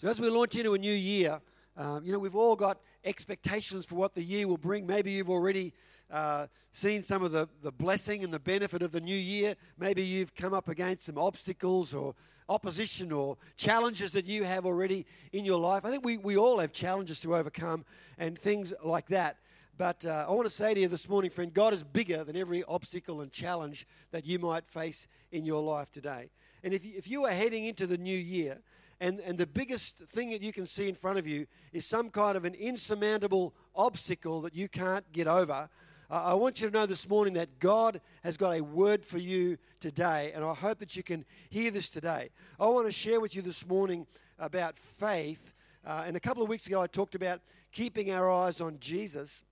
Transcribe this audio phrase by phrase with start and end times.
[0.00, 1.42] So, as we launch into a new year,
[1.76, 4.86] um, you know, we've all got expectations for what the year will bring.
[4.86, 5.74] Maybe you've already
[6.10, 9.56] uh, seen some of the, the blessing and the benefit of the new year.
[9.78, 12.14] Maybe you've come up against some obstacles or
[12.48, 15.84] opposition or challenges that you have already in your life.
[15.84, 17.84] I think we, we all have challenges to overcome
[18.16, 19.36] and things like that.
[19.76, 22.38] But uh, I want to say to you this morning, friend, God is bigger than
[22.38, 26.30] every obstacle and challenge that you might face in your life today.
[26.64, 28.62] And if you, if you are heading into the new year,
[29.00, 32.10] and, and the biggest thing that you can see in front of you is some
[32.10, 35.70] kind of an insurmountable obstacle that you can't get over,
[36.10, 39.18] uh, I want you to know this morning that God has got a word for
[39.18, 42.30] you today, and I hope that you can hear this today.
[42.58, 44.06] I want to share with you this morning
[44.38, 45.54] about faith.
[45.86, 47.40] Uh, and a couple of weeks ago, I talked about
[47.70, 49.44] keeping our eyes on Jesus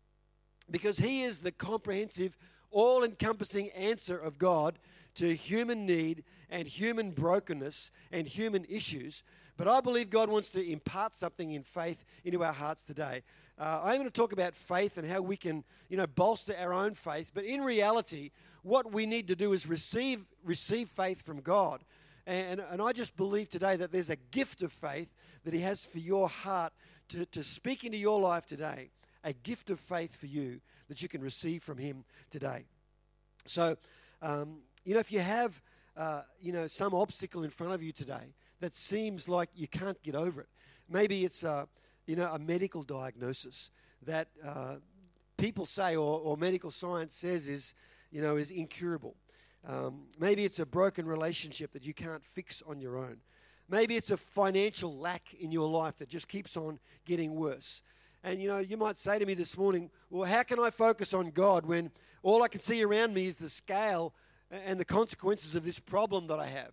[0.68, 2.36] because He is the comprehensive,
[2.72, 4.78] all encompassing answer of God
[5.18, 9.22] to human need and human brokenness and human issues.
[9.56, 13.22] But I believe God wants to impart something in faith into our hearts today.
[13.58, 16.72] Uh, I'm going to talk about faith and how we can, you know, bolster our
[16.72, 17.32] own faith.
[17.34, 18.30] But in reality,
[18.62, 21.82] what we need to do is receive receive faith from God.
[22.24, 25.12] And, and I just believe today that there's a gift of faith
[25.44, 26.72] that He has for your heart
[27.08, 28.90] to, to speak into your life today
[29.24, 32.66] a gift of faith for you that you can receive from Him today.
[33.46, 33.76] So,
[34.22, 35.60] um, you know, if you have,
[35.98, 40.02] uh, you know, some obstacle in front of you today that seems like you can't
[40.02, 40.48] get over it,
[40.88, 41.68] maybe it's, a,
[42.06, 43.68] you know, a medical diagnosis
[44.06, 44.76] that uh,
[45.36, 47.74] people say or, or, medical science says is,
[48.10, 49.14] you know, is incurable.
[49.68, 53.18] Um, maybe it's a broken relationship that you can't fix on your own.
[53.68, 57.82] Maybe it's a financial lack in your life that just keeps on getting worse.
[58.24, 61.12] And you know, you might say to me this morning, well, how can I focus
[61.12, 61.90] on God when
[62.22, 64.14] all I can see around me is the scale
[64.50, 66.72] and the consequences of this problem that I have?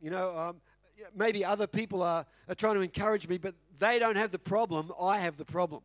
[0.00, 0.60] You know, um,
[1.16, 4.92] maybe other people are, are trying to encourage me, but they don't have the problem.
[5.00, 5.82] I have the problem.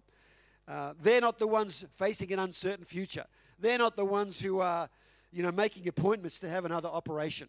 [0.67, 3.25] Uh, they're not the ones facing an uncertain future.
[3.59, 4.89] They're not the ones who are,
[5.31, 7.47] you know, making appointments to have another operation.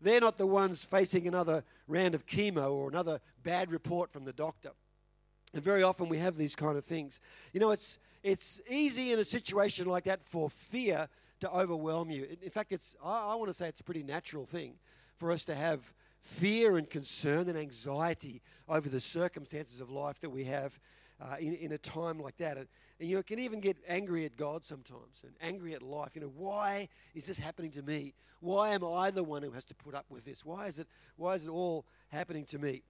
[0.00, 4.32] They're not the ones facing another round of chemo or another bad report from the
[4.32, 4.70] doctor.
[5.54, 7.20] And very often we have these kind of things.
[7.52, 11.08] You know, it's, it's easy in a situation like that for fear
[11.40, 12.26] to overwhelm you.
[12.42, 14.74] In fact, it's, I, I want to say it's a pretty natural thing
[15.16, 20.30] for us to have fear and concern and anxiety over the circumstances of life that
[20.30, 20.78] we have
[21.20, 22.56] uh, in, in a time like that.
[22.56, 22.66] And,
[23.00, 26.10] and you can even get angry at God sometimes and angry at life.
[26.14, 28.14] You know, why is this happening to me?
[28.40, 30.44] Why am I the one who has to put up with this?
[30.44, 32.82] Why is it, why is it all happening to me?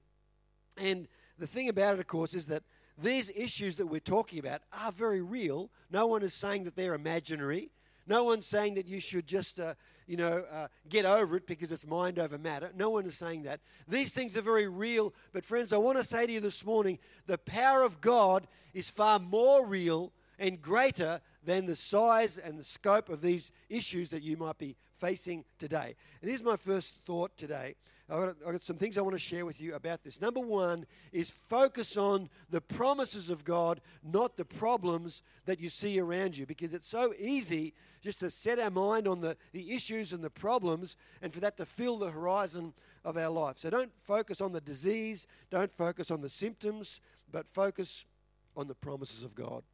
[0.76, 1.08] And
[1.38, 2.62] the thing about it, of course, is that
[2.98, 5.70] these issues that we're talking about are very real.
[5.90, 7.70] No one is saying that they're imaginary.
[8.06, 9.74] No one's saying that you should just, uh,
[10.06, 12.70] you know, uh, get over it because it's mind over matter.
[12.76, 13.60] No one is saying that.
[13.88, 15.12] These things are very real.
[15.32, 18.88] But, friends, I want to say to you this morning the power of God is
[18.90, 24.22] far more real and greater than the size and the scope of these issues that
[24.22, 25.94] you might be facing today.
[26.20, 27.74] And here's my first thought today
[28.08, 30.20] I've got, I've got, some things I want to share with you about this.
[30.20, 35.98] Number one is focus on the promises of God, not the problems that you see
[35.98, 40.12] around you, because it's so easy just to set our mind on the, the issues
[40.12, 42.74] and the problems and for that to fill the horizon
[43.04, 43.58] of our life.
[43.58, 47.00] So don't focus on the disease, don't focus on the symptoms,
[47.32, 48.06] but focus
[48.56, 49.64] on the promises of God.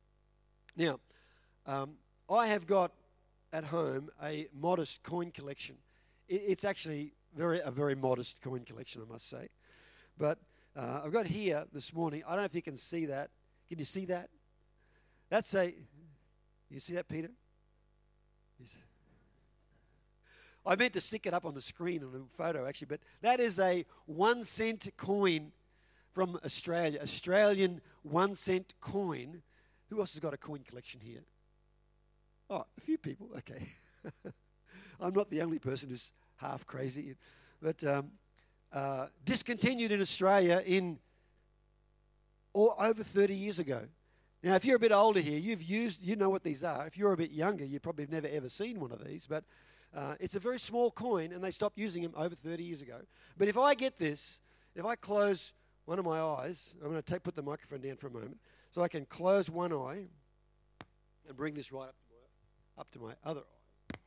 [0.75, 1.01] Now,
[1.67, 1.97] um,
[2.31, 2.93] I have got
[3.53, 5.77] at home a modest coin collection.
[6.29, 9.49] It's actually very a very modest coin collection, I must say.
[10.19, 10.39] But
[10.77, 12.23] uh, I've got here this morning.
[12.27, 13.31] I don't know if you can see that.
[13.69, 14.29] Can you see that?
[15.29, 15.75] That's a.
[16.71, 17.31] You see that, Peter?
[18.59, 18.77] Yes.
[20.65, 23.41] I meant to stick it up on the screen on a photo, actually, but that
[23.41, 25.53] is a one cent coin
[26.13, 27.01] from Australia.
[27.03, 29.43] Australian one cent coin.
[29.91, 31.25] Who else has got a coin collection here?
[32.53, 33.31] Oh, a few people.
[33.39, 33.67] Okay.
[35.01, 37.15] I'm not the only person who's half crazy,
[37.63, 38.11] but um,
[38.71, 40.99] uh, discontinued in Australia in
[42.53, 43.81] or over 30 years ago.
[44.43, 46.87] Now, if you're a bit older here, you've used, you know what these are.
[46.87, 49.45] If you're a bit younger, you probably have never ever seen one of these, but
[49.97, 52.99] uh, it's a very small coin, and they stopped using them over 30 years ago.
[53.39, 54.41] But if I get this,
[54.75, 55.55] if I close
[55.87, 58.37] one of my eyes, I'm going to take, put the microphone down for a moment,
[58.71, 60.05] so I can close one eye
[61.27, 61.95] and bring this right up
[62.79, 64.01] up to my other eye.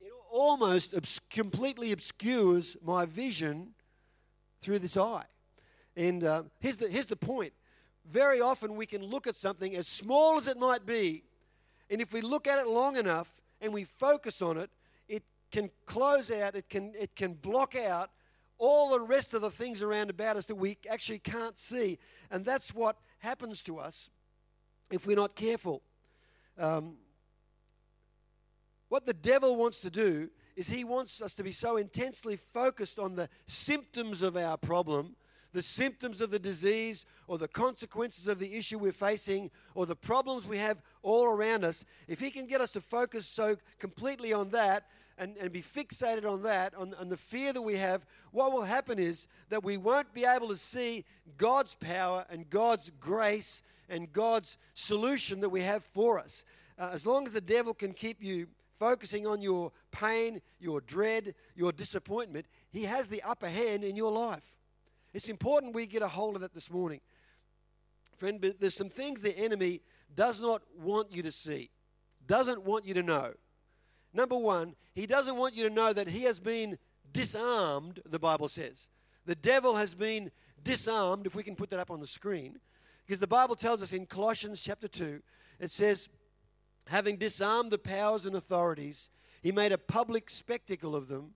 [0.00, 3.74] It almost obs- completely obscures my vision
[4.60, 5.24] through this eye.
[5.96, 7.52] And uh, here's, the, here's the point
[8.04, 11.22] very often we can look at something as small as it might be,
[11.88, 14.70] and if we look at it long enough and we focus on it,
[15.08, 15.22] it
[15.52, 18.10] can close out, it can, it can block out
[18.62, 21.98] all the rest of the things around about us that we actually can't see.
[22.30, 24.08] And that's what happens to us
[24.92, 25.82] if we're not careful.
[26.56, 26.94] Um,
[28.88, 33.00] what the devil wants to do is he wants us to be so intensely focused
[33.00, 35.16] on the symptoms of our problem,
[35.52, 39.96] the symptoms of the disease, or the consequences of the issue we're facing, or the
[39.96, 41.84] problems we have all around us.
[42.06, 44.84] If he can get us to focus so completely on that,
[45.22, 48.64] and, and be fixated on that, on, on the fear that we have, what will
[48.64, 51.04] happen is that we won't be able to see
[51.36, 56.44] God's power and God's grace and God's solution that we have for us.
[56.76, 58.48] Uh, as long as the devil can keep you
[58.78, 64.10] focusing on your pain, your dread, your disappointment, he has the upper hand in your
[64.10, 64.56] life.
[65.14, 67.00] It's important we get a hold of that this morning.
[68.16, 69.82] Friend, but there's some things the enemy
[70.16, 71.70] does not want you to see,
[72.26, 73.34] doesn't want you to know.
[74.12, 76.78] Number one, he doesn't want you to know that he has been
[77.12, 78.88] disarmed, the Bible says.
[79.24, 80.30] The devil has been
[80.62, 82.58] disarmed, if we can put that up on the screen,
[83.06, 85.22] because the Bible tells us in Colossians chapter 2,
[85.60, 86.08] it says,
[86.86, 89.10] having disarmed the powers and authorities,
[89.42, 91.34] he made a public spectacle of them,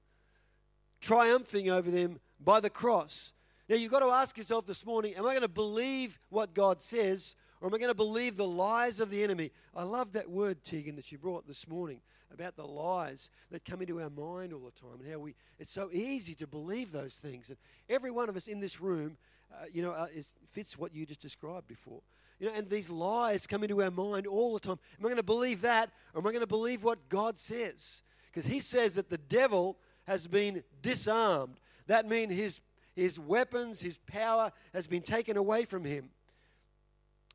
[1.01, 3.33] triumphing over them by the cross.
[3.69, 6.81] Now, you've got to ask yourself this morning am I going to believe what God
[6.81, 9.51] says, or am I going to believe the lies of the enemy?
[9.75, 12.01] I love that word, Tegan, that you brought this morning
[12.33, 15.71] about the lies that come into our mind all the time and how we it's
[15.71, 17.59] so easy to believe those things and
[17.89, 19.17] every one of us in this room
[19.55, 20.09] uh, you know uh,
[20.51, 22.03] fits what you just described before
[22.41, 24.79] you know, and these lies come into our mind all the time.
[24.99, 28.03] Am I going to believe that or am I going to believe what God says?
[28.27, 31.59] Because He says that the devil has been disarmed.
[31.87, 32.61] That means his,
[32.95, 36.11] his weapons, his power has been taken away from him.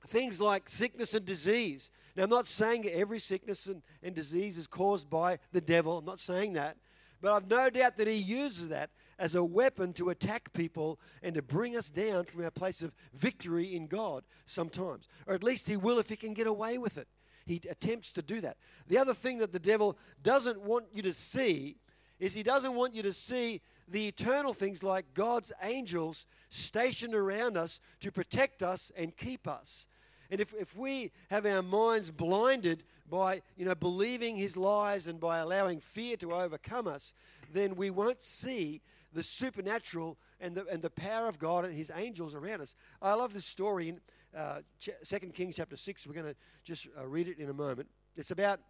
[0.08, 1.92] Things like sickness and disease.
[2.16, 5.98] Now, I'm not saying that every sickness and, and disease is caused by the devil.
[5.98, 6.78] I'm not saying that.
[7.22, 8.90] But I've no doubt that he uses that
[9.20, 12.92] as a weapon to attack people and to bring us down from our place of
[13.14, 15.08] victory in God sometimes.
[15.28, 17.08] Or at least he will if he can get away with it.
[17.46, 18.58] He attempts to do that.
[18.88, 21.78] The other thing that the devil doesn't want you to see
[22.20, 27.58] is he doesn't want you to see the eternal things like God's angels stationed around
[27.58, 29.88] us to protect us and keep us.
[30.32, 35.20] And if, if we have our minds blinded by you know, believing his lies and
[35.20, 37.14] by allowing fear to overcome us,
[37.54, 38.82] then we won't see
[39.14, 42.76] the supernatural and the, and the power of God and his angels around us.
[43.02, 44.00] I love this story in
[44.36, 46.08] uh, 2 Kings chapter 6.
[46.08, 47.90] We're going to just uh, read it in a moment.
[48.16, 48.62] It's about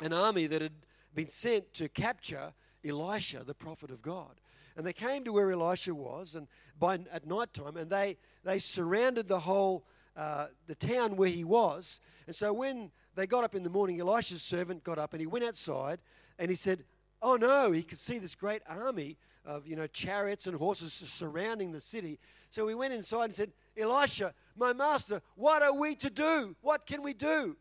[0.00, 0.72] an army that had
[1.14, 2.52] been sent to capture
[2.84, 4.40] Elisha, the prophet of God.
[4.76, 6.48] And they came to where Elisha was and
[6.78, 9.84] by, at night time, and they, they surrounded the whole
[10.20, 11.98] uh, the town where he was.
[12.26, 15.26] And so when they got up in the morning, Elisha's servant got up and he
[15.26, 15.98] went outside
[16.38, 16.84] and he said,
[17.22, 21.72] Oh no, he could see this great army of you know chariots and horses surrounding
[21.72, 22.18] the city.
[22.50, 26.54] So he went inside and said, Elisha, my master, what are we to do?
[26.60, 27.56] What can we do?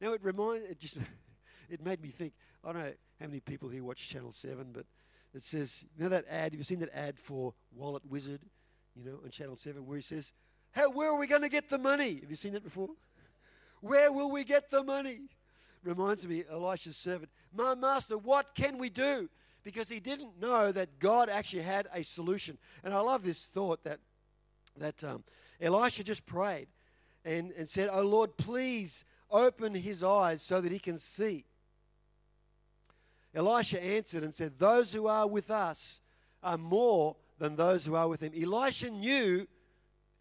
[0.00, 0.98] Now it reminds it just
[1.70, 2.32] it made me think.
[2.64, 4.86] I don't know how many people here watch Channel Seven, but
[5.34, 6.52] it says, you know that ad?
[6.52, 8.40] Have you seen that ad for Wallet Wizard?
[8.96, 10.32] You know, on Channel Seven, where he says,
[10.72, 12.90] "How where are we going to get the money?" Have you seen that before?
[13.80, 15.20] Where will we get the money?
[15.82, 19.28] Reminds me, Elisha's servant, my master, what can we do?
[19.64, 22.58] because he didn't know that God actually had a solution.
[22.82, 24.00] And I love this thought that,
[24.76, 25.24] that um,
[25.60, 26.68] Elisha just prayed
[27.24, 31.44] and, and said, Oh Lord, please open his eyes so that he can see.
[33.34, 36.00] Elisha answered and said, Those who are with us
[36.42, 38.32] are more than those who are with him.
[38.40, 39.46] Elisha knew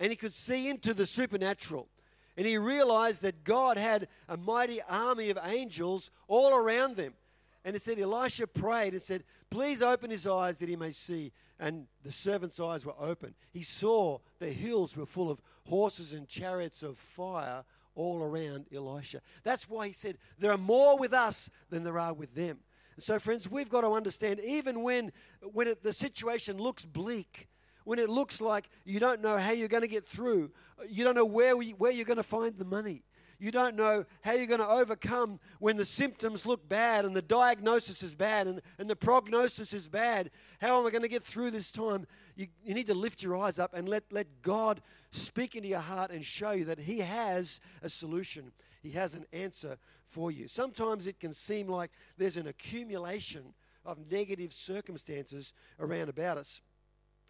[0.02, 1.88] and he could see into the supernatural.
[2.36, 7.14] And he realized that God had a mighty army of angels all around them.
[7.64, 11.32] And it said, Elisha prayed and said, Please open his eyes that he may see.
[11.60, 13.36] And the servant's eyes were open.
[13.52, 15.40] He saw the hills were full of
[15.70, 19.22] horses and chariots of fire all around Elisha.
[19.44, 22.62] That's why he said, There are more with us than there are with them.
[22.98, 27.48] so, friends, we've got to understand, even when, when it, the situation looks bleak,
[27.84, 30.52] when it looks like you don't know how you're going to get through,
[30.90, 33.04] you don't know where, we, where you're going to find the money
[33.42, 37.24] you don't know how you're going to overcome when the symptoms look bad and the
[37.24, 40.30] diagnosis is bad and, and the prognosis is bad.
[40.62, 42.06] How am I going to get through this time?
[42.36, 45.80] You, you need to lift your eyes up and let, let God speak into your
[45.80, 48.52] heart and show you that He has a solution.
[48.84, 50.48] He has an answer for you.
[50.48, 56.62] Sometimes it can seem like there's an accumulation of negative circumstances around about us.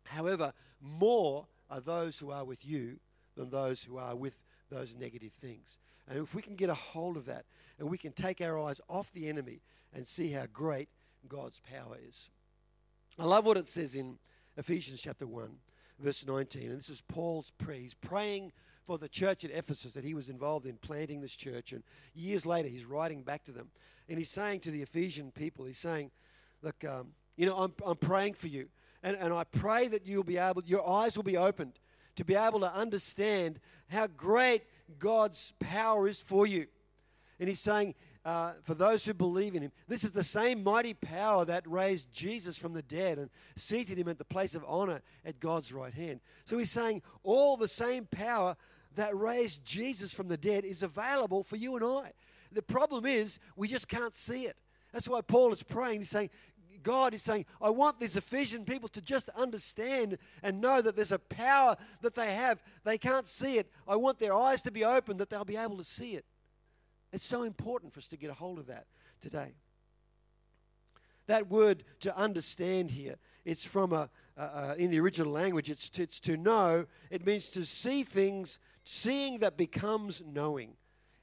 [0.05, 2.99] However, more are those who are with you
[3.35, 4.37] than those who are with
[4.69, 5.77] those negative things.
[6.07, 7.45] And if we can get a hold of that
[7.79, 9.61] and we can take our eyes off the enemy
[9.93, 10.89] and see how great
[11.27, 12.29] God's power is.
[13.19, 14.17] I love what it says in
[14.57, 15.49] Ephesians chapter 1,
[15.99, 16.69] verse 19.
[16.69, 17.79] And this is Paul's prayer.
[17.79, 18.51] He's praying
[18.85, 21.71] for the church at Ephesus that he was involved in planting this church.
[21.71, 23.69] And years later, he's writing back to them.
[24.09, 26.11] And he's saying to the Ephesian people, he's saying,
[26.61, 28.67] Look, um, you know, I'm, I'm praying for you.
[29.03, 31.73] And, and I pray that you'll be able, your eyes will be opened
[32.15, 34.63] to be able to understand how great
[34.99, 36.67] God's power is for you.
[37.39, 40.93] And he's saying, uh, for those who believe in him, this is the same mighty
[40.93, 45.01] power that raised Jesus from the dead and seated him at the place of honor
[45.25, 46.19] at God's right hand.
[46.45, 48.55] So he's saying, all the same power
[48.95, 52.11] that raised Jesus from the dead is available for you and I.
[52.51, 54.57] The problem is, we just can't see it.
[54.91, 56.01] That's why Paul is praying.
[56.01, 56.29] He's saying,
[56.83, 61.11] God is saying, I want these Ephesian people to just understand and know that there's
[61.11, 62.61] a power that they have.
[62.83, 63.71] They can't see it.
[63.87, 66.25] I want their eyes to be open that they'll be able to see it.
[67.13, 68.85] It's so important for us to get a hold of that
[69.19, 69.53] today.
[71.27, 74.09] That word to understand here, it's from a,
[74.77, 76.85] in the original language, it's to, it's to know.
[77.09, 80.75] It means to see things, seeing that becomes knowing.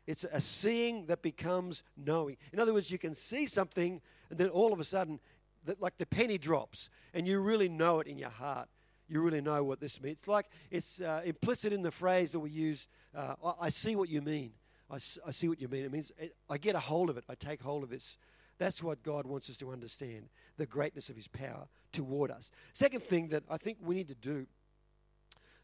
[0.07, 2.39] It's a seeing that becomes knowing.
[2.53, 4.01] In other words, you can see something,
[4.31, 5.21] and then all of a sudden
[5.69, 8.69] that like the penny drops and you really know it in your heart.
[9.07, 10.19] You really know what this means.
[10.19, 13.95] It's like it's uh, implicit in the phrase that we use uh, I, I, see
[13.97, 14.53] what you mean.
[14.91, 15.85] I, I see what you mean.
[15.85, 18.19] It means it, I get a hold of it, I take hold of this.
[18.59, 22.51] That's what God wants us to understand the greatness of His power toward us.
[22.73, 24.47] Second thing that I think we need to do,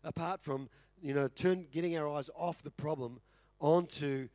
[0.05, 0.69] apart from
[1.03, 3.21] you know, turn getting our eyes off the problem
[3.61, 4.29] onto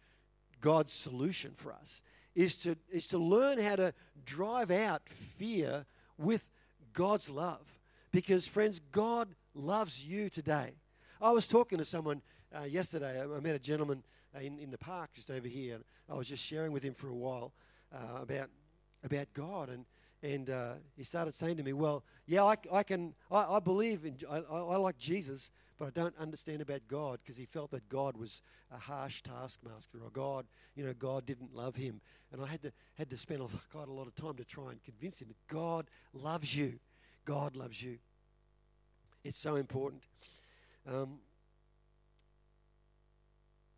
[0.61, 2.01] God's solution for us,
[2.35, 3.93] is to, is to learn how to
[4.25, 5.85] drive out fear
[6.17, 6.49] with
[6.93, 7.79] God's love.
[8.11, 10.73] Because, friends, God loves you today.
[11.21, 12.21] I was talking to someone
[12.57, 13.21] uh, yesterday.
[13.21, 14.03] I met a gentleman
[14.39, 15.75] in, in the park just over here.
[15.75, 17.53] And I was just sharing with him for a while
[17.93, 18.49] uh, about,
[19.03, 19.69] about God.
[19.69, 19.85] And,
[20.23, 24.05] and uh, he started saying to me, Well, yeah, I, I can, I, I believe
[24.05, 27.87] in, I, I like Jesus, but I don't understand about God because he felt that
[27.87, 30.45] God was a harsh taskmaster or God,
[30.75, 32.01] you know, God didn't love him.
[32.33, 34.83] And I had to, had to spend quite a lot of time to try and
[34.83, 36.79] convince him that God loves you.
[37.23, 37.97] God loves you.
[39.23, 40.03] It's so important.
[40.85, 41.19] Um,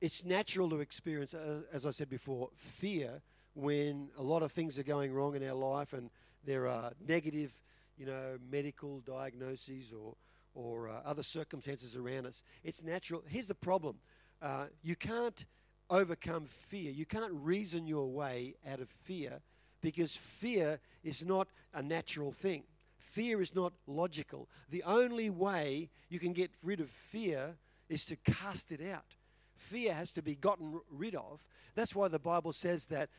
[0.01, 1.35] it's natural to experience,
[1.71, 3.21] as I said before, fear
[3.53, 6.09] when a lot of things are going wrong in our life and
[6.43, 7.51] there are negative,
[7.95, 10.15] you know, medical diagnoses or
[10.53, 12.43] or uh, other circumstances around us.
[12.63, 13.23] It's natural.
[13.27, 13.97] Here's the problem
[14.41, 15.45] uh, you can't
[15.89, 19.41] overcome fear, you can't reason your way out of fear
[19.81, 22.63] because fear is not a natural thing.
[22.97, 24.47] Fear is not logical.
[24.69, 27.57] The only way you can get rid of fear
[27.89, 29.15] is to cast it out.
[29.57, 31.45] Fear has to be gotten rid of.
[31.75, 33.09] That's why the Bible says that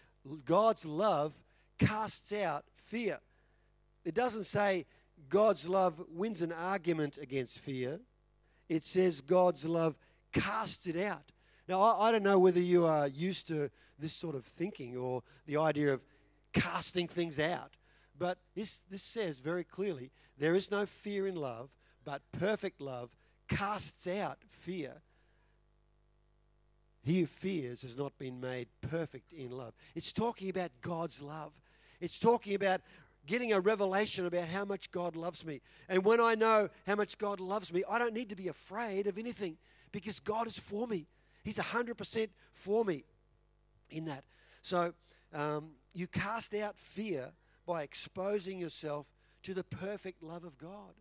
[0.44, 1.34] God's love
[1.78, 3.18] casts out fear.
[4.04, 4.86] It doesn't say
[5.28, 8.00] God's love wins an argument against fear.
[8.68, 9.96] It says God's love
[10.32, 11.32] casts it out.
[11.68, 15.22] Now, I, I, don't know whether you are used to this sort of thinking or
[15.46, 16.04] the idea of
[16.52, 17.76] casting things out,
[18.18, 21.70] but this, this says very clearly there is no fear in love,
[22.04, 23.10] but perfect love
[23.48, 25.02] casts out fear.
[27.02, 29.74] He who fears has not been made perfect in love.
[29.94, 31.52] It's talking about God's love.
[32.00, 32.80] It's talking about
[33.26, 35.60] getting a revelation about how much God loves me.
[35.88, 39.06] And when I know how much God loves me, I don't need to be afraid
[39.06, 39.56] of anything
[39.92, 41.06] because God is for me.
[41.44, 43.04] He's 100% for me
[43.90, 44.24] in that.
[44.62, 44.94] So
[45.32, 47.30] um, you cast out fear
[47.66, 49.06] by exposing yourself
[49.42, 50.94] to the perfect love of God.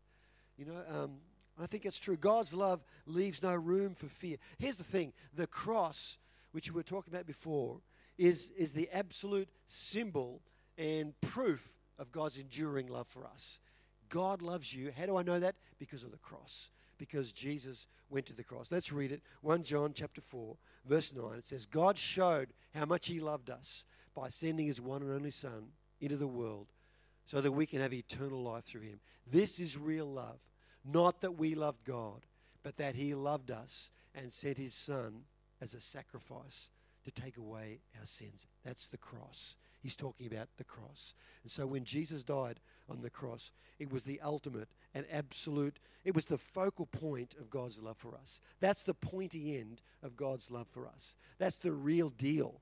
[0.57, 1.17] You know, um,
[1.59, 2.17] I think it's true.
[2.17, 4.37] God's love leaves no room for fear.
[4.57, 6.17] Here's the thing the cross,
[6.51, 7.81] which we were talking about before,
[8.17, 10.41] is, is the absolute symbol
[10.77, 13.59] and proof of God's enduring love for us.
[14.09, 14.91] God loves you.
[14.97, 15.55] How do I know that?
[15.79, 16.69] Because of the cross.
[16.97, 18.71] Because Jesus went to the cross.
[18.71, 19.21] Let's read it.
[19.41, 20.55] 1 John chapter 4,
[20.85, 21.37] verse 9.
[21.37, 25.31] It says, God showed how much he loved us by sending his one and only
[25.31, 25.69] Son
[25.99, 26.67] into the world
[27.25, 28.99] so that we can have eternal life through him.
[29.25, 30.39] This is real love.
[30.83, 32.25] Not that we loved God,
[32.63, 35.23] but that he loved us and sent his Son
[35.61, 36.69] as a sacrifice
[37.03, 38.45] to take away our sins.
[38.63, 39.55] That's the cross.
[39.81, 41.15] He's talking about the cross.
[41.43, 46.13] And so when Jesus died on the cross, it was the ultimate and absolute, it
[46.13, 48.41] was the focal point of God's love for us.
[48.59, 51.15] That's the pointy end of God's love for us.
[51.39, 52.61] That's the real deal.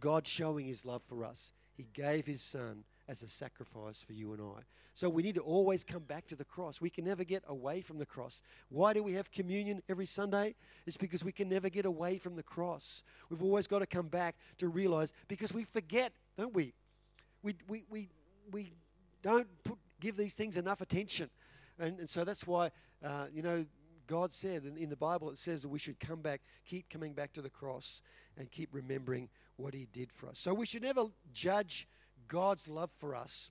[0.00, 1.52] God showing his love for us.
[1.76, 4.62] He gave his son as a sacrifice for you and I.
[4.94, 6.80] So we need to always come back to the cross.
[6.80, 8.42] We can never get away from the cross.
[8.68, 10.54] Why do we have communion every Sunday?
[10.86, 13.02] It's because we can never get away from the cross.
[13.30, 16.74] We've always got to come back to realize because we forget, don't we?
[17.42, 18.08] We, we, we
[18.50, 18.72] we
[19.22, 21.30] don't put, give these things enough attention.
[21.78, 22.70] And, and so that's why,
[23.04, 23.64] uh, you know,
[24.06, 27.12] God said in, in the Bible, it says that we should come back, keep coming
[27.12, 28.00] back to the cross,
[28.36, 30.38] and keep remembering what He did for us.
[30.38, 31.86] So we should never judge
[32.28, 33.50] God's love for us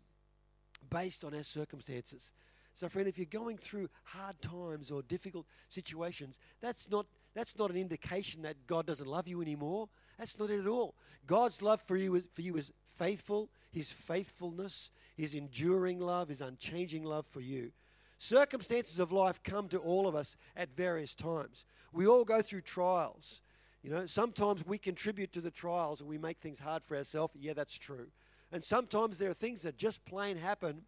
[0.90, 2.32] based on our circumstances.
[2.74, 7.72] So, friend, if you're going through hard times or difficult situations, that's not, that's not
[7.72, 9.90] an indication that God doesn't love you anymore.
[10.20, 10.94] That's not it at all.
[11.26, 16.42] God's love for you is, for you is faithful, His faithfulness, His enduring love, His
[16.42, 17.72] unchanging love for you.
[18.20, 21.66] Circumstances of life come to all of us at various times.
[21.94, 23.42] We all go through trials.
[23.82, 27.34] You know, sometimes we contribute to the trials and we make things hard for ourselves.
[27.40, 28.08] Yeah, that's true.
[28.52, 30.84] And sometimes there are things that just plain happen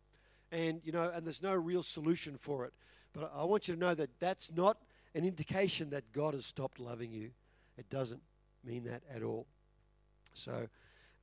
[0.51, 2.74] and, you know, and there's no real solution for it.
[3.13, 4.78] But I want you to know that that's not
[5.16, 7.32] an indication that God has stopped loving you.
[7.78, 8.22] It doesn't
[8.63, 9.48] mean that at all.
[10.34, 10.68] So,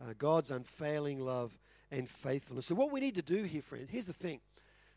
[0.00, 1.58] uh, God's unfailing love
[1.90, 2.66] and faithfulness.
[2.66, 4.40] So, what we need to do here, friends, here's the thing.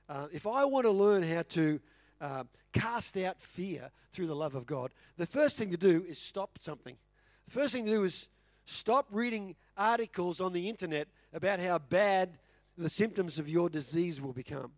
[0.07, 1.79] Uh, if I want to learn how to
[2.19, 2.43] uh,
[2.73, 6.57] cast out fear through the love of God, the first thing to do is stop
[6.59, 6.97] something.
[7.45, 8.27] The first thing to do is
[8.65, 12.37] stop reading articles on the internet about how bad
[12.77, 14.71] the symptoms of your disease will become.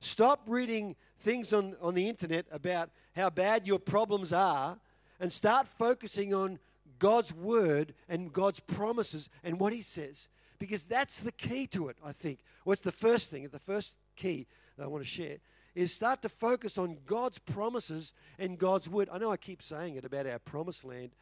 [0.00, 4.78] Stop reading things on, on the internet about how bad your problems are
[5.18, 6.58] and start focusing on
[6.98, 10.28] God's word and God's promises and what He says.
[10.58, 12.40] Because that's the key to it, I think.
[12.64, 15.38] What's the first thing, the first key that I want to share
[15.74, 19.08] is start to focus on God's promises and God's word.
[19.12, 21.12] I know I keep saying it about our promised land,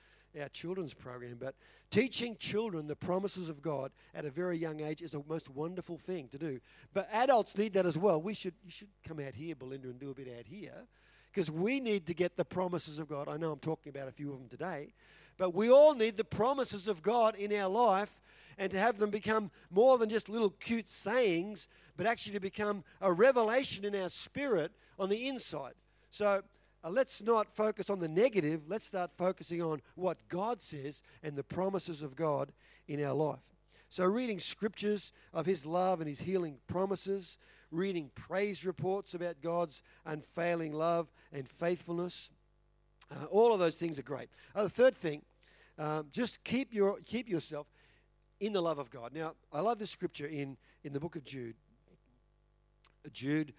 [0.41, 1.55] our children's program, but
[1.91, 5.99] teaching children the promises of God at a very young age is the most wonderful
[5.99, 6.61] thing to do.
[6.93, 8.21] But adults need that as well.
[8.21, 10.87] We should you should come out here, Belinda, and do a bit out here
[11.33, 13.29] because we need to get the promises of God.
[13.29, 14.93] I know I'm talking about a few of them today,
[15.37, 18.21] but we all need the promises of God in our life
[18.59, 22.83] and to have them become more than just little cute sayings, but actually to become
[23.01, 25.75] a revelation in our spirit on the inside.
[26.11, 26.43] So
[26.85, 28.63] uh, let's not focus on the negative.
[28.69, 32.53] Let's start focusing on what God says and the promises of God
[32.87, 33.41] in our life.
[33.91, 37.39] So, reading scriptures of His love and His healing promises,
[37.71, 42.31] reading praise reports about God's unfailing love and faithfulness,
[43.11, 44.29] uh, all of those things are great.
[44.55, 45.23] Uh, the third thing,
[45.79, 47.67] um, just keep, your, keep yourself
[48.41, 49.13] in the love of God.
[49.15, 51.57] Now, I love this scripture in, in the book of Jude.
[53.13, 53.55] Jude,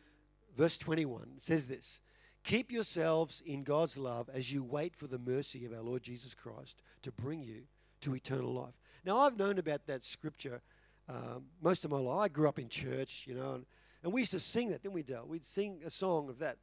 [0.56, 2.02] verse 21, says this
[2.44, 6.34] Keep yourselves in God's love as you wait for the mercy of our Lord Jesus
[6.34, 7.64] Christ to bring you
[8.02, 8.74] to eternal life.
[9.06, 10.62] Now, I've known about that scripture
[11.10, 12.26] um, most of my life.
[12.26, 13.66] I grew up in church, you know, and,
[14.04, 15.26] and we used to sing that, didn't we, Dale?
[15.28, 16.58] We'd sing a song of that.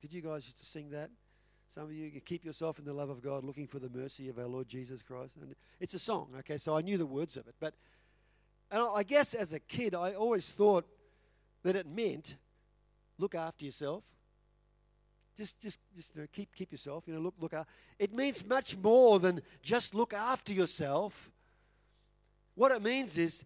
[0.00, 1.10] Did you guys used to sing that?
[1.68, 4.38] Some of you keep yourself in the love of God, looking for the mercy of
[4.38, 5.36] our Lord Jesus Christ.
[5.40, 6.58] And it's a song, okay?
[6.58, 7.54] So I knew the words of it.
[7.58, 7.74] But
[8.70, 10.86] and I guess as a kid, I always thought
[11.62, 12.36] that it meant
[13.18, 14.04] look after yourself.
[15.36, 17.04] Just, just, just you know, keep, keep yourself.
[17.06, 17.52] You know, look, look.
[17.52, 17.70] After.
[17.98, 21.30] It means much more than just look after yourself.
[22.54, 23.44] What it means is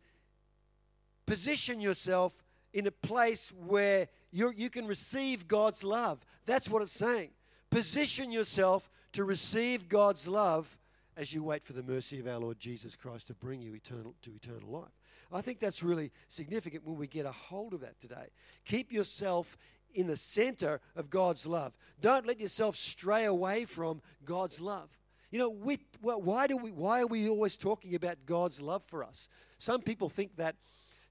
[1.26, 2.32] position yourself
[2.72, 6.24] in a place where you you can receive God's love.
[6.46, 7.30] That's what it's saying.
[7.70, 10.78] Position yourself to receive God's love
[11.16, 14.14] as you wait for the mercy of our Lord Jesus Christ to bring you eternal,
[14.22, 14.92] to eternal life.
[15.32, 18.26] I think that's really significant when we get a hold of that today.
[18.64, 19.56] Keep yourself
[19.94, 21.72] in the center of God's love.
[22.00, 24.88] Don't let yourself stray away from God's love.
[25.30, 28.82] You know, we, well, why, do we, why are we always talking about God's love
[28.86, 29.28] for us?
[29.58, 30.56] Some people think that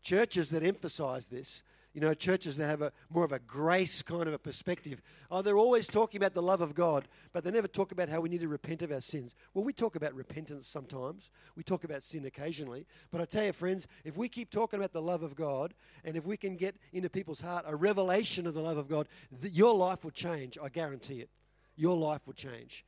[0.03, 4.27] churches that emphasize this you know, churches that have a more of a grace kind
[4.27, 5.01] of a perspective.
[5.31, 8.21] Oh, they're always talking about the love of God, but they never talk about how
[8.21, 9.35] we need to repent of our sins.
[9.53, 11.31] Well, we talk about repentance sometimes.
[11.55, 12.85] We talk about sin occasionally.
[13.11, 15.73] But I tell you, friends, if we keep talking about the love of God,
[16.03, 19.07] and if we can get into people's heart a revelation of the love of God,
[19.41, 20.57] th- your life will change.
[20.61, 21.29] I guarantee it.
[21.75, 22.85] Your life will change.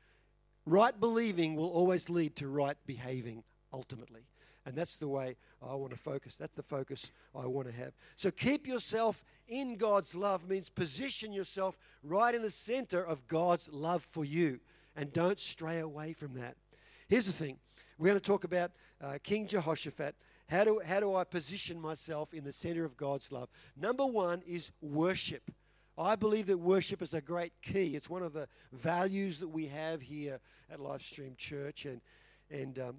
[0.65, 4.21] Right believing will always lead to right behaving ultimately.
[4.65, 6.35] And that's the way I want to focus.
[6.35, 7.93] That's the focus I want to have.
[8.15, 13.69] So keep yourself in God's love means position yourself right in the center of God's
[13.71, 14.59] love for you.
[14.95, 16.57] And don't stray away from that.
[17.07, 17.57] Here's the thing
[17.97, 18.71] we're going to talk about
[19.01, 20.15] uh, King Jehoshaphat.
[20.47, 23.49] How do, how do I position myself in the center of God's love?
[23.77, 25.49] Number one is worship.
[25.97, 27.95] I believe that worship is a great key.
[27.95, 31.85] It's one of the values that we have here at Lifestream Church.
[31.85, 32.01] And,
[32.49, 32.97] and um,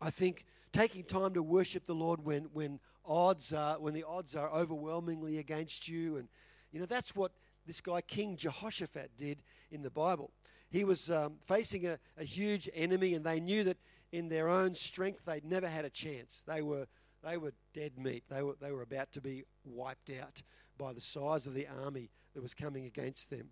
[0.00, 0.44] I think
[0.76, 5.38] taking time to worship the Lord when, when odds are when the odds are overwhelmingly
[5.38, 6.28] against you, and
[6.70, 7.32] you know that's what
[7.66, 10.30] this guy King Jehoshaphat did in the Bible.
[10.68, 13.78] He was um, facing a, a huge enemy, and they knew that
[14.12, 16.42] in their own strength they'd never had a chance.
[16.46, 16.86] They were
[17.22, 18.24] They were dead meat.
[18.28, 20.42] They were, they were about to be wiped out
[20.78, 23.48] by the size of the army that was coming against them.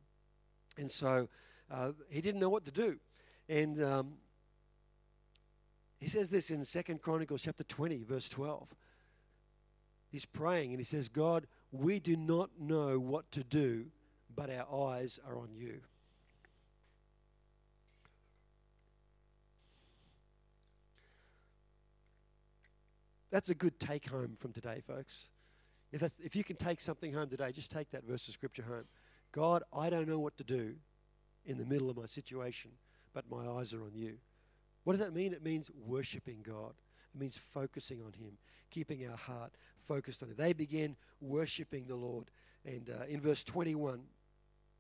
[0.77, 1.29] And so
[1.71, 2.99] uh, he didn't know what to do.
[3.49, 4.15] And um,
[6.05, 8.69] he says this in Second Chronicles chapter 20, verse 12.
[10.11, 13.87] He's praying and he says, God, we do not know what to do,
[14.37, 15.81] but our eyes are on you.
[23.31, 25.31] That's a good take home from today, folks.
[25.91, 28.85] If, if you can take something home today, just take that verse of scripture home.
[29.33, 30.75] God, I don't know what to do
[31.47, 32.73] in the middle of my situation,
[33.15, 34.19] but my eyes are on you.
[34.85, 35.33] What does that mean?
[35.33, 36.75] It means worshiping God.
[37.15, 38.39] It means focusing on Him,
[38.71, 39.53] keeping our heart
[39.87, 40.37] focused on it.
[40.37, 42.31] They began worshiping the Lord.
[42.65, 44.03] And uh, in verse 21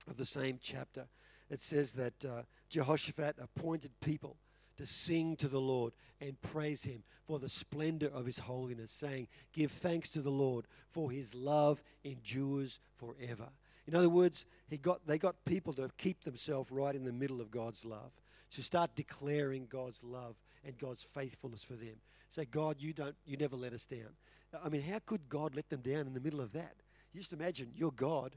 [0.08, 1.06] of the same chapter,
[1.50, 4.36] it says that uh, Jehoshaphat appointed people
[4.76, 9.28] to sing to the Lord and praise him for the splendor of his holiness, saying,
[9.52, 13.50] Give thanks to the Lord, for his love endures forever.
[13.86, 17.40] In other words, he got, they got people to keep themselves right in the middle
[17.40, 18.12] of God's love,
[18.54, 21.96] to start declaring God's love and God's faithfulness for them.
[22.28, 24.16] Say, God, you don't, you never let us down.
[24.64, 26.76] I mean, how could God let them down in the middle of that?
[27.12, 28.36] You just imagine you're God.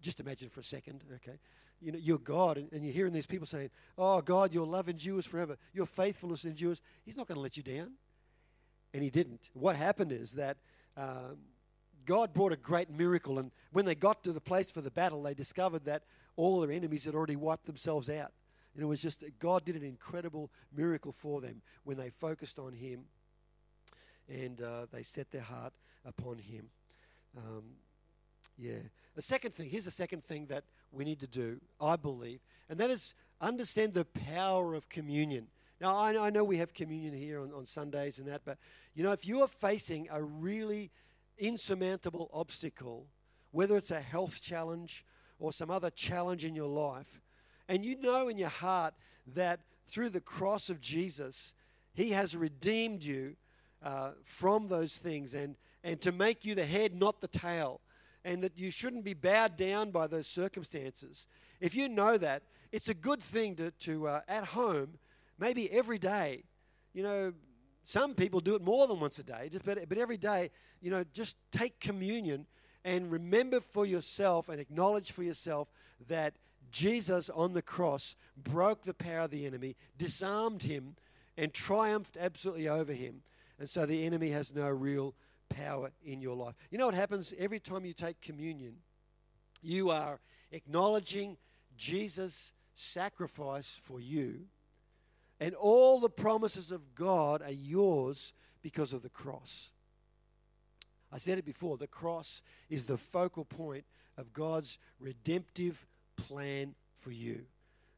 [0.00, 1.38] Just imagine for a second, okay?
[1.80, 4.88] You know, you're God, and, and you're hearing these people saying, "Oh, God, your love
[4.88, 5.56] endures forever.
[5.72, 7.92] Your faithfulness endures." He's not going to let you down,
[8.94, 9.50] and He didn't.
[9.52, 10.56] What happened is that
[10.96, 11.38] um,
[12.04, 15.22] God brought a great miracle, and when they got to the place for the battle,
[15.22, 16.04] they discovered that
[16.36, 18.32] all their enemies had already wiped themselves out.
[18.76, 22.74] And it was just God did an incredible miracle for them when they focused on
[22.74, 23.06] Him
[24.28, 25.72] and uh, they set their heart
[26.04, 26.68] upon Him.
[27.38, 27.64] Um,
[28.58, 28.80] yeah.
[29.14, 32.78] The second thing, here's the second thing that we need to do, I believe, and
[32.78, 35.46] that is understand the power of communion.
[35.80, 38.58] Now, I know we have communion here on, on Sundays and that, but
[38.94, 40.90] you know, if you are facing a really
[41.38, 43.06] insurmountable obstacle,
[43.52, 45.04] whether it's a health challenge
[45.38, 47.20] or some other challenge in your life,
[47.68, 48.94] and you know in your heart
[49.34, 51.54] that through the cross of Jesus,
[51.94, 53.36] He has redeemed you
[53.82, 57.80] uh, from those things and, and to make you the head, not the tail
[58.26, 61.28] and that you shouldn't be bowed down by those circumstances.
[61.60, 64.98] If you know that, it's a good thing to, to uh, at home,
[65.38, 66.42] maybe every day,
[66.92, 67.32] you know,
[67.84, 70.50] some people do it more than once a day, just, but, but every day,
[70.82, 72.46] you know, just take communion
[72.84, 75.68] and remember for yourself and acknowledge for yourself
[76.08, 76.34] that
[76.70, 80.96] Jesus on the cross broke the power of the enemy, disarmed him,
[81.36, 83.22] and triumphed absolutely over him.
[83.58, 85.14] And so the enemy has no real
[85.48, 86.54] power in your life.
[86.70, 88.76] You know what happens every time you take communion?
[89.62, 90.20] You are
[90.52, 91.36] acknowledging
[91.76, 94.46] Jesus' sacrifice for you,
[95.40, 99.70] and all the promises of God are yours because of the cross.
[101.12, 103.84] I said it before the cross is the focal point
[104.16, 107.46] of God's redemptive plan for you.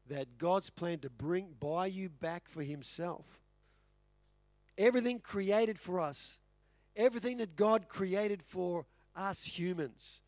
[0.09, 3.25] That God's plan to bring buy you back for himself.
[4.77, 6.39] Everything created for us
[6.99, 10.21] everything that God created for us humans.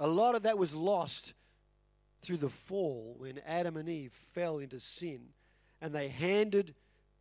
[0.00, 1.34] A lot of that was lost
[2.20, 5.28] through the fall when Adam and Eve fell into sin
[5.80, 6.74] and they handed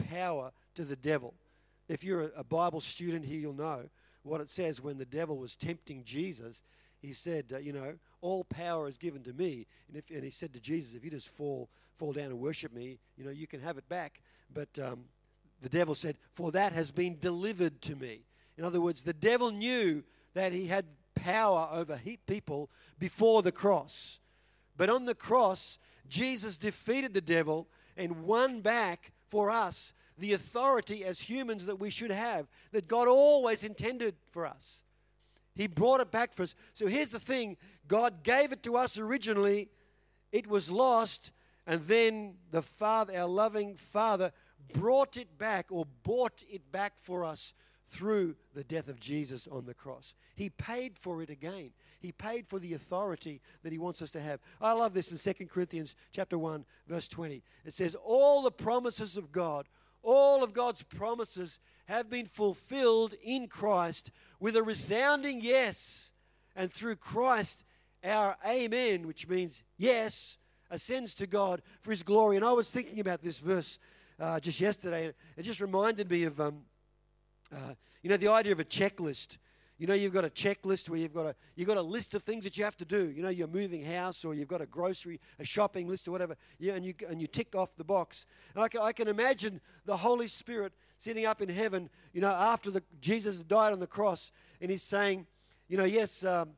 [0.09, 1.35] power to the devil.
[1.87, 3.89] If you're a Bible student here, you'll know
[4.23, 6.61] what it says when the devil was tempting Jesus.
[7.01, 9.65] He said, uh, You know, all power is given to me.
[9.87, 12.73] And, if, and he said to Jesus, If you just fall, fall down and worship
[12.73, 14.21] me, you know, you can have it back.
[14.53, 15.05] But um,
[15.61, 18.21] the devil said, For that has been delivered to me.
[18.57, 20.85] In other words, the devil knew that he had
[21.15, 24.19] power over people before the cross.
[24.77, 31.03] But on the cross, Jesus defeated the devil and won back for us the authority
[31.03, 34.83] as humans that we should have, that God always intended for us.
[35.55, 36.55] He brought it back for us.
[36.73, 39.69] So here's the thing God gave it to us originally,
[40.31, 41.31] it was lost,
[41.67, 44.31] and then the Father, our loving Father,
[44.73, 47.53] brought it back or bought it back for us
[47.89, 50.13] through the death of Jesus on the cross.
[50.35, 51.71] He paid for it again.
[51.99, 54.39] He paid for the authority that he wants us to have.
[54.61, 57.43] I love this in 2 Corinthians chapter 1 verse 20.
[57.65, 59.67] It says all the promises of God,
[60.01, 66.11] all of God's promises have been fulfilled in Christ with a resounding yes.
[66.55, 67.63] And through Christ
[68.03, 70.37] our amen, which means yes,
[70.69, 72.35] ascends to God for his glory.
[72.35, 73.77] And I was thinking about this verse
[74.19, 75.13] uh, just yesterday.
[75.37, 76.61] It just reminded me of, um,
[77.51, 79.37] uh, you know, the idea of a checklist.
[79.81, 82.21] You know, you've got a checklist where you've got a you've got a list of
[82.21, 83.09] things that you have to do.
[83.09, 86.35] You know, you're moving house or you've got a grocery, a shopping list or whatever.
[86.59, 88.27] Yeah, and you and you tick off the box.
[88.53, 91.89] And I can, I can imagine the Holy Spirit sitting up in heaven.
[92.13, 95.25] You know, after the Jesus died on the cross, and he's saying,
[95.67, 96.23] you know, yes.
[96.23, 96.51] Um,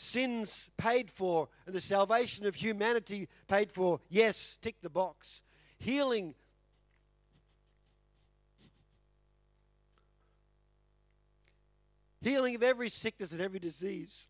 [0.00, 3.98] sins paid for and the salvation of humanity paid for.
[4.08, 5.42] Yes, tick the box.
[5.80, 6.36] Healing
[12.20, 14.26] Healing of every sickness and every disease.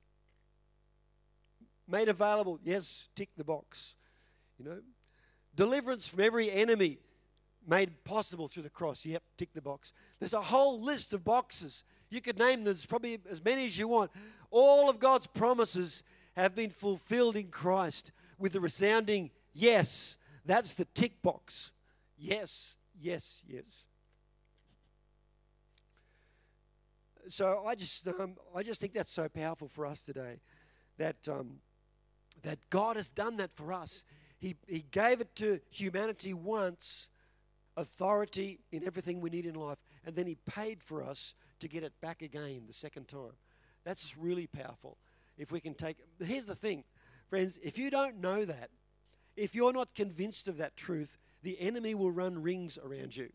[1.86, 2.58] Made available.
[2.62, 3.94] Yes, tick the box.
[4.58, 4.80] You know,
[5.54, 6.98] deliverance from every enemy
[7.66, 9.04] made possible through the cross.
[9.04, 9.92] Yep, tick the box.
[10.18, 11.84] There's a whole list of boxes.
[12.10, 14.10] You could name there's probably as many as you want.
[14.50, 16.02] All of God's promises
[16.36, 20.16] have been fulfilled in Christ with the resounding yes.
[20.46, 21.72] That's the tick box.
[22.16, 23.86] Yes, yes, yes.
[27.28, 30.40] So I just, um, I just think that's so powerful for us today,
[30.96, 31.60] that um,
[32.42, 34.04] that God has done that for us.
[34.38, 37.08] He He gave it to humanity once,
[37.76, 41.82] authority in everything we need in life, and then He paid for us to get
[41.82, 43.36] it back again the second time.
[43.84, 44.98] That's really powerful.
[45.36, 46.84] If we can take, here's the thing,
[47.28, 47.58] friends.
[47.62, 48.70] If you don't know that,
[49.36, 53.30] if you're not convinced of that truth, the enemy will run rings around you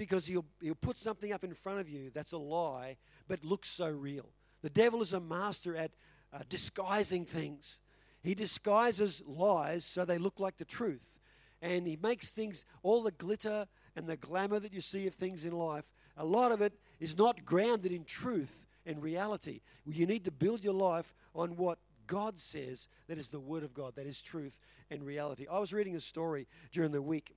[0.00, 2.96] because he'll, he'll put something up in front of you that's a lie
[3.28, 4.30] but looks so real.
[4.62, 5.90] The devil is a master at
[6.32, 7.80] uh, disguising things.
[8.22, 11.18] He disguises lies so they look like the truth.
[11.60, 15.44] And he makes things, all the glitter and the glamour that you see of things
[15.44, 15.84] in life,
[16.16, 19.60] a lot of it is not grounded in truth and reality.
[19.84, 23.74] You need to build your life on what God says that is the Word of
[23.74, 25.46] God, that is truth and reality.
[25.50, 27.34] I was reading a story during the week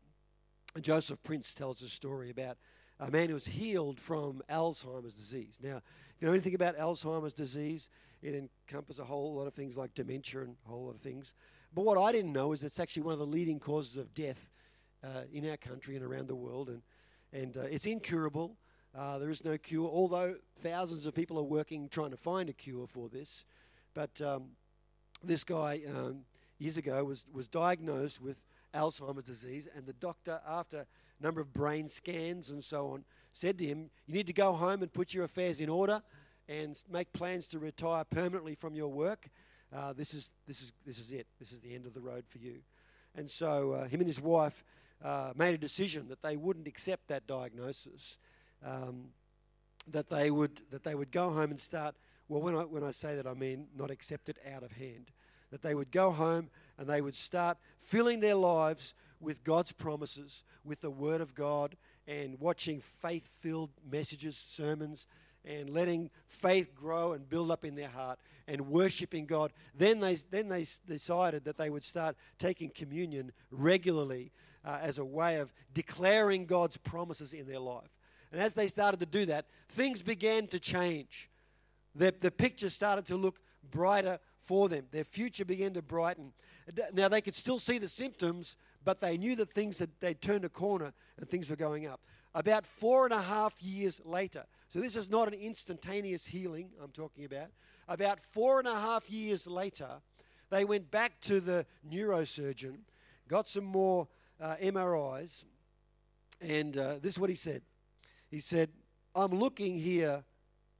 [0.81, 2.57] Joseph Prince tells a story about
[2.99, 5.59] a man who was healed from Alzheimer's disease.
[5.61, 7.89] Now, if you know anything about Alzheimer's disease,
[8.21, 11.33] it encompasses a whole lot of things like dementia and a whole lot of things.
[11.73, 14.13] But what I didn't know is that it's actually one of the leading causes of
[14.13, 14.49] death
[15.03, 16.81] uh, in our country and around the world, and
[17.33, 18.55] and uh, it's incurable.
[18.95, 22.53] Uh, there is no cure, although thousands of people are working trying to find a
[22.53, 23.43] cure for this.
[23.95, 24.51] But um,
[25.23, 26.25] this guy um,
[26.59, 28.41] years ago was was diagnosed with
[28.73, 30.85] Alzheimer's disease, and the doctor, after
[31.19, 34.53] a number of brain scans and so on, said to him, You need to go
[34.53, 36.01] home and put your affairs in order
[36.47, 39.29] and make plans to retire permanently from your work.
[39.73, 41.27] Uh, this, is, this, is, this is it.
[41.39, 42.59] This is the end of the road for you.
[43.15, 44.63] And so, uh, him and his wife
[45.03, 48.19] uh, made a decision that they wouldn't accept that diagnosis,
[48.65, 49.09] um,
[49.89, 51.95] that, they would, that they would go home and start.
[52.27, 55.11] Well, when I, when I say that, I mean not accept it out of hand
[55.53, 60.43] that they would go home and they would start filling their lives with God's promises,
[60.65, 65.05] with the Word of God, and watching faith filled messages, sermons,
[65.45, 69.53] and letting faith grow and build up in their heart and worshiping God.
[69.77, 74.31] Then they, then they decided that they would start taking communion regularly
[74.65, 77.91] uh, as a way of declaring God's promises in their life.
[78.31, 81.29] And as they started to do that, things began to change.
[81.93, 83.39] The, the picture started to look
[83.69, 84.85] brighter for them.
[84.91, 86.33] Their future began to brighten.
[86.93, 90.45] Now, they could still see the symptoms, but they knew that things had they'd turned
[90.45, 92.01] a corner and things were going up.
[92.35, 96.91] About four and a half years later, so this is not an instantaneous healing I'm
[96.91, 97.49] talking about.
[97.87, 100.01] About four and a half years later,
[100.49, 102.79] they went back to the neurosurgeon,
[103.27, 104.07] got some more
[104.41, 105.45] uh, MRIs,
[106.41, 107.61] and uh, this is what he said.
[108.29, 108.69] He said,
[109.15, 110.23] I'm looking here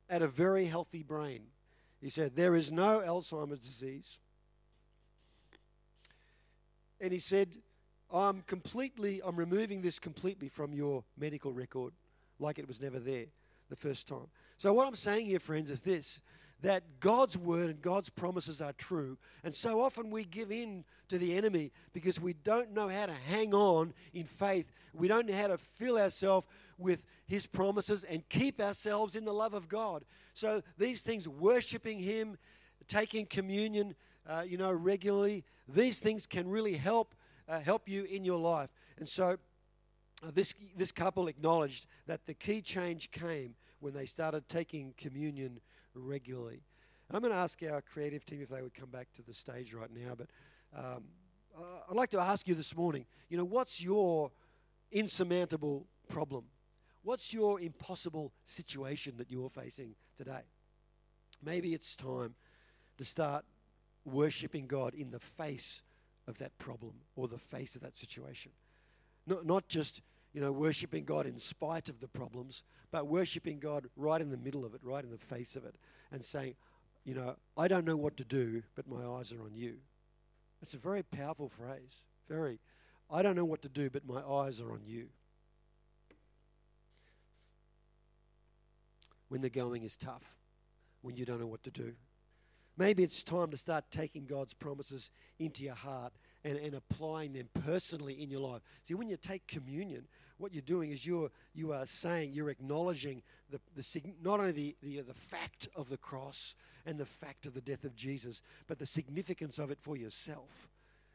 [0.09, 1.43] at a very healthy brain.
[2.03, 4.19] He said, There is no Alzheimer's disease.
[6.99, 7.55] And he said,
[8.13, 11.93] I'm completely, I'm removing this completely from your medical record,
[12.39, 13.27] like it was never there
[13.69, 14.27] the first time.
[14.57, 16.21] So, what I'm saying here, friends, is this
[16.63, 19.17] that God's word and God's promises are true.
[19.43, 23.13] And so often we give in to the enemy because we don't know how to
[23.13, 24.71] hang on in faith.
[24.93, 26.47] We don't know how to fill ourselves
[26.77, 30.05] with his promises and keep ourselves in the love of God.
[30.33, 32.37] So these things, worshiping him,
[32.87, 33.93] taking communion,
[34.25, 37.13] uh, you know, regularly, these things can really help
[37.49, 38.73] uh, help you in your life.
[38.97, 39.35] And so
[40.23, 45.59] uh, this this couple acknowledged that the key change came when they started taking communion
[45.95, 46.63] regularly.
[47.11, 49.73] I'm going to ask our creative team if they would come back to the stage
[49.73, 50.15] right now.
[50.17, 50.27] But
[50.75, 51.03] um,
[51.89, 54.31] I'd like to ask you this morning you know, what's your
[54.91, 56.45] insurmountable problem?
[57.03, 60.41] What's your impossible situation that you're facing today?
[61.43, 62.35] Maybe it's time
[62.97, 63.43] to start
[64.05, 65.81] worshiping God in the face
[66.27, 68.51] of that problem or the face of that situation.
[69.27, 70.01] Not, not just
[70.33, 74.37] you know, worshiping God in spite of the problems, but worshiping God right in the
[74.37, 75.75] middle of it, right in the face of it,
[76.11, 76.55] and saying,
[77.05, 79.75] you know, I don't know what to do, but my eyes are on you.
[80.61, 82.05] It's a very powerful phrase.
[82.27, 82.59] Very.
[83.11, 85.07] I don't know what to do, but my eyes are on you.
[89.27, 90.37] When the going is tough,
[91.01, 91.93] when you don't know what to do.
[92.77, 97.49] Maybe it's time to start taking God's promises into your heart and, and applying them
[97.65, 98.61] personally in your life.
[98.83, 103.21] See, when you take communion, what you're doing is you're, you are saying, you're acknowledging
[103.49, 107.53] the, the, not only the, the, the fact of the cross and the fact of
[107.53, 110.67] the death of Jesus, but the significance of it for yourself.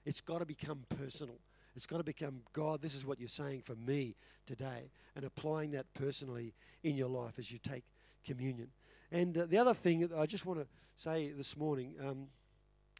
[0.06, 1.38] It's got to become personal.
[1.76, 5.72] It's got to become, God, this is what you're saying for me today, and applying
[5.72, 7.84] that personally in your life as you take
[8.24, 8.68] communion.
[9.12, 12.28] And uh, the other thing that I just want to say this morning, um,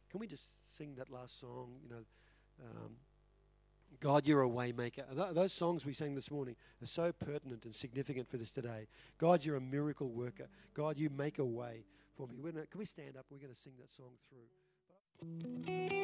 [0.09, 1.71] can we just sing that last song?
[1.83, 2.01] You know,
[2.61, 2.91] um,
[3.99, 5.03] God, you're a waymaker.
[5.15, 8.87] Th- those songs we sang this morning are so pertinent and significant for this today.
[9.17, 10.47] God, you're a miracle worker.
[10.73, 11.83] God, you make a way
[12.15, 12.35] for me.
[12.41, 13.25] Gonna, can we stand up?
[13.29, 15.98] We're going to sing that song through.